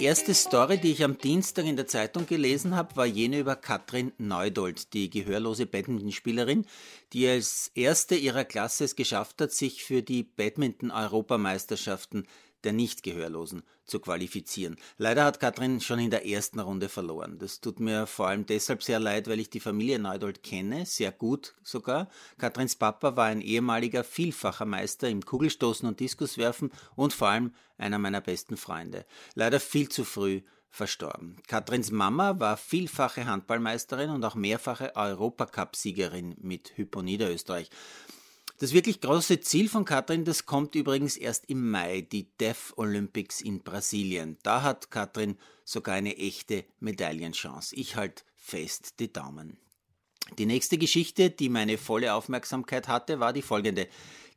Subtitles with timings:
[0.00, 4.12] erste Story, die ich am Dienstag in der Zeitung gelesen habe, war jene über Katrin
[4.16, 6.64] Neudold, die gehörlose Badmintonspielerin,
[7.12, 12.26] die als erste ihrer Klasse es geschafft hat, sich für die Badminton-Europameisterschaften
[12.64, 14.76] der Nichtgehörlosen zu qualifizieren.
[14.98, 17.38] Leider hat Katrin schon in der ersten Runde verloren.
[17.38, 21.12] Das tut mir vor allem deshalb sehr leid, weil ich die Familie Neudold kenne, sehr
[21.12, 22.08] gut sogar.
[22.38, 27.98] Katrins Papa war ein ehemaliger vielfacher Meister im Kugelstoßen und Diskuswerfen und vor allem einer
[27.98, 29.06] meiner besten Freunde.
[29.34, 31.36] Leider viel zu früh verstorben.
[31.48, 37.70] Katrins Mama war vielfache Handballmeisterin und auch mehrfache Europacup-Siegerin mit Hypo Niederösterreich.
[38.60, 43.40] Das wirklich große Ziel von Katrin, das kommt übrigens erst im Mai, die Deaf Olympics
[43.40, 44.36] in Brasilien.
[44.42, 47.74] Da hat Katrin sogar eine echte Medaillenchance.
[47.74, 49.56] Ich halt fest die Daumen.
[50.36, 53.88] Die nächste Geschichte, die meine volle Aufmerksamkeit hatte, war die folgende.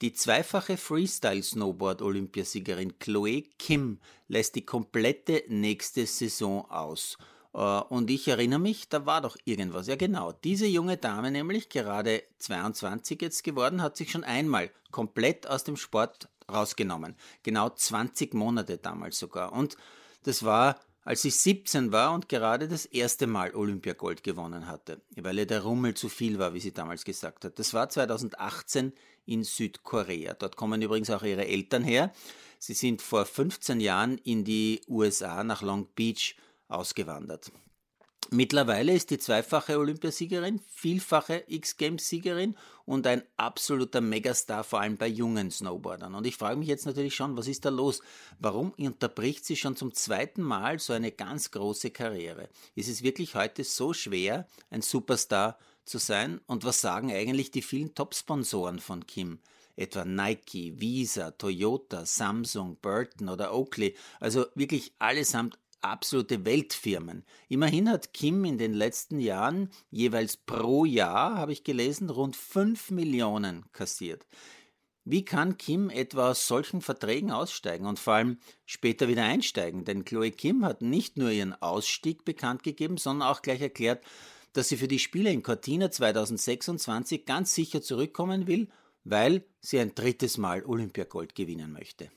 [0.00, 7.18] Die zweifache Freestyle-Snowboard-Olympiasiegerin Chloe Kim lässt die komplette nächste Saison aus.
[7.54, 9.86] Äh, und ich erinnere mich, da war doch irgendwas.
[9.86, 10.32] Ja, genau.
[10.32, 15.76] Diese junge Dame, nämlich gerade 22 jetzt geworden, hat sich schon einmal komplett aus dem
[15.76, 17.16] Sport rausgenommen.
[17.42, 19.52] Genau 20 Monate damals sogar.
[19.52, 19.76] Und
[20.22, 25.38] das war, als sie 17 war und gerade das erste Mal Olympiagold gewonnen hatte, weil
[25.38, 27.58] ihr der Rummel zu viel war, wie sie damals gesagt hat.
[27.58, 28.92] Das war 2018
[29.26, 30.34] in Südkorea.
[30.34, 32.12] Dort kommen übrigens auch ihre Eltern her.
[32.58, 36.34] Sie sind vor 15 Jahren in die USA nach Long Beach
[36.68, 37.50] ausgewandert.
[38.30, 45.50] Mittlerweile ist die zweifache Olympiasiegerin, vielfache X-Games-Siegerin und ein absoluter Megastar, vor allem bei jungen
[45.50, 46.14] Snowboardern.
[46.14, 48.02] Und ich frage mich jetzt natürlich schon, was ist da los?
[48.38, 52.50] Warum unterbricht sie schon zum zweiten Mal so eine ganz große Karriere?
[52.74, 56.38] Ist es wirklich heute so schwer, ein Superstar zu sein?
[56.46, 59.38] Und was sagen eigentlich die vielen Top-Sponsoren von Kim?
[59.74, 63.96] Etwa Nike, Visa, Toyota, Samsung, Burton oder Oakley.
[64.20, 67.24] Also wirklich allesamt absolute Weltfirmen.
[67.48, 72.90] Immerhin hat Kim in den letzten Jahren jeweils pro Jahr, habe ich gelesen, rund 5
[72.90, 74.26] Millionen kassiert.
[75.04, 79.84] Wie kann Kim etwa aus solchen Verträgen aussteigen und vor allem später wieder einsteigen?
[79.84, 84.04] Denn Chloe Kim hat nicht nur ihren Ausstieg bekannt gegeben, sondern auch gleich erklärt,
[84.52, 88.68] dass sie für die Spiele in Cortina 2026 ganz sicher zurückkommen will,
[89.04, 92.10] weil sie ein drittes Mal Olympiagold gewinnen möchte.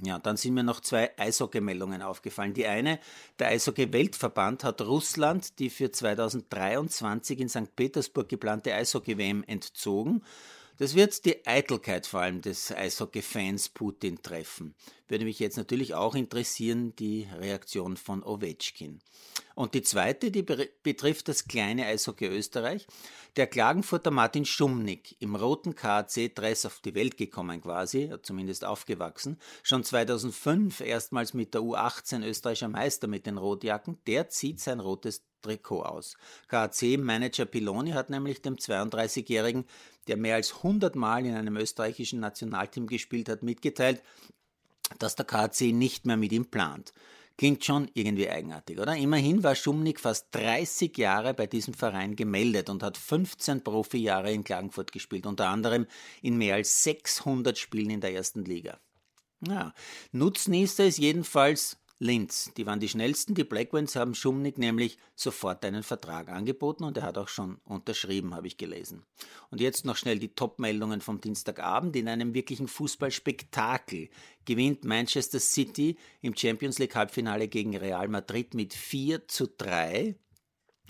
[0.00, 2.54] Ja, dann sind mir noch zwei Eishockey-Meldungen aufgefallen.
[2.54, 2.98] Die eine,
[3.38, 7.74] der Eishockey-Weltverband hat Russland die für 2023 in St.
[7.76, 10.22] Petersburg geplante Eishockey-WM entzogen
[10.78, 14.74] das wird die Eitelkeit vor allem des Eishockey-Fans Putin treffen.
[15.06, 19.00] Würde mich jetzt natürlich auch interessieren, die Reaktion von Ovechkin.
[19.54, 22.86] Und die zweite, die betrifft das kleine Eishockey Österreich.
[23.36, 29.84] Der Klagenfurter Martin Schumnick, im roten KAC-Dress auf die Welt gekommen quasi, zumindest aufgewachsen, schon
[29.84, 35.82] 2005 erstmals mit der U18 österreichischer Meister mit den Rotjacken, der zieht sein rotes Trikot
[35.82, 36.16] aus.
[36.48, 39.64] KAC-Manager Piloni hat nämlich dem 32-Jährigen,
[40.08, 44.02] der mehr als 100 Mal in einem österreichischen Nationalteam gespielt hat, mitgeteilt,
[44.98, 46.92] dass der KAC nicht mehr mit ihm plant.
[47.36, 48.94] Klingt schon irgendwie eigenartig, oder?
[48.94, 54.44] Immerhin war Schumnick fast 30 Jahre bei diesem Verein gemeldet und hat 15 Profijahre in
[54.44, 55.86] Klagenfurt gespielt, unter anderem
[56.22, 58.78] in mehr als 600 Spielen in der ersten Liga.
[59.48, 59.74] Ja,
[60.12, 62.52] Nutznießer ist jedenfalls Linz.
[62.58, 63.34] Die waren die schnellsten.
[63.34, 68.34] Die Blackwings haben Schumnick nämlich sofort einen Vertrag angeboten und er hat auch schon unterschrieben,
[68.34, 69.04] habe ich gelesen.
[69.50, 71.96] Und jetzt noch schnell die Top-Meldungen vom Dienstagabend.
[71.96, 74.10] In einem wirklichen Fußballspektakel
[74.44, 80.14] gewinnt Manchester City im Champions League Halbfinale gegen Real Madrid mit 4 zu 3.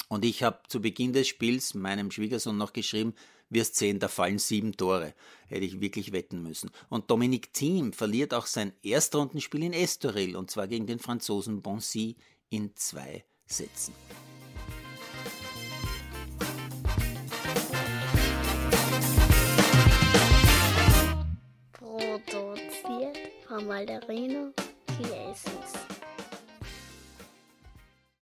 [0.08, 3.14] Und ich habe zu Beginn des Spiels meinem Schwiegersohn noch geschrieben,
[3.54, 5.14] wirst sehen, da fallen sieben Tore.
[5.46, 6.70] Hätte ich wirklich wetten müssen.
[6.88, 12.16] Und Dominic Thiem verliert auch sein Erstrundenspiel in Estoril und zwar gegen den Franzosen Bonsi
[12.50, 13.94] in zwei Sätzen.
[21.72, 24.52] Produziert von Malderino
[24.96, 25.83] Chiesis.